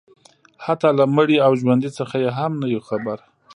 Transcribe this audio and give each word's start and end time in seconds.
حتی 0.63 0.89
له 0.97 1.05
مړي 1.15 1.37
او 1.45 1.51
ژوندي 1.61 1.89
څخه 1.99 2.15
یې 2.23 2.29
هم 2.37 2.51
نه 2.61 2.67
یو 2.73 2.81
خبر 2.89 3.17